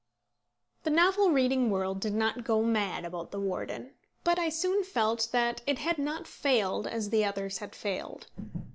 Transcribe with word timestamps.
The 0.81 0.89
novel 0.89 1.29
reading 1.29 1.69
world 1.69 1.99
did 1.99 2.15
not 2.15 2.43
go 2.43 2.63
mad 2.63 3.05
about 3.05 3.29
The 3.29 3.39
Warden; 3.39 3.93
but 4.23 4.39
I 4.39 4.49
soon 4.49 4.83
felt 4.83 5.27
that 5.31 5.61
it 5.67 5.77
had 5.77 5.99
not 5.99 6.25
failed 6.25 6.87
as 6.87 7.11
the 7.11 7.23
others 7.23 7.59
had 7.59 7.75
failed. 7.75 8.25